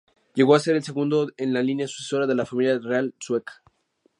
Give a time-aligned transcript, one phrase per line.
[0.33, 3.61] Llegó a ser el segundo en la línea sucesoria de la familia real sueca.